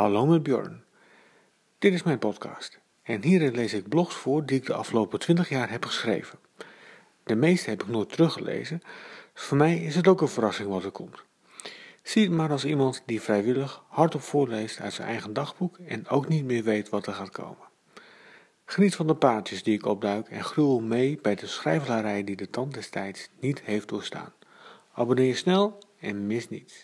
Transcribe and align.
Hallo 0.00 0.26
met 0.26 0.42
Bjorn. 0.42 0.84
Dit 1.78 1.92
is 1.92 2.02
mijn 2.02 2.18
podcast 2.18 2.80
en 3.02 3.22
hierin 3.22 3.54
lees 3.54 3.72
ik 3.72 3.88
blogs 3.88 4.14
voor 4.14 4.46
die 4.46 4.56
ik 4.56 4.66
de 4.66 4.74
afgelopen 4.74 5.18
20 5.18 5.48
jaar 5.48 5.70
heb 5.70 5.84
geschreven. 5.84 6.38
De 7.24 7.34
meeste 7.34 7.70
heb 7.70 7.82
ik 7.82 7.88
nooit 7.88 8.08
teruggelezen, 8.08 8.82
dus 9.34 9.42
voor 9.42 9.56
mij 9.56 9.78
is 9.78 9.94
het 9.94 10.08
ook 10.08 10.20
een 10.20 10.28
verrassing 10.28 10.68
wat 10.68 10.84
er 10.84 10.90
komt. 10.90 11.24
Zie 12.02 12.22
het 12.22 12.32
maar 12.32 12.50
als 12.50 12.64
iemand 12.64 13.02
die 13.06 13.20
vrijwillig 13.20 13.82
hardop 13.88 14.22
voorleest 14.22 14.80
uit 14.80 14.92
zijn 14.92 15.08
eigen 15.08 15.32
dagboek 15.32 15.78
en 15.78 16.08
ook 16.08 16.28
niet 16.28 16.44
meer 16.44 16.62
weet 16.62 16.88
wat 16.88 17.06
er 17.06 17.14
gaat 17.14 17.30
komen. 17.30 17.68
Geniet 18.64 18.94
van 18.94 19.06
de 19.06 19.14
paadjes 19.14 19.62
die 19.62 19.74
ik 19.74 19.86
opduik 19.86 20.28
en 20.28 20.44
gruwel 20.44 20.80
mee 20.80 21.18
bij 21.22 21.34
de 21.34 21.46
schrijvelarij 21.46 22.24
die 22.24 22.36
de 22.36 22.50
tand 22.50 22.74
des 22.74 22.88
tijds 22.88 23.28
niet 23.40 23.62
heeft 23.62 23.88
doorstaan. 23.88 24.32
Abonneer 24.92 25.26
je 25.26 25.34
snel 25.34 25.78
en 25.98 26.26
mis 26.26 26.48
niets. 26.48 26.78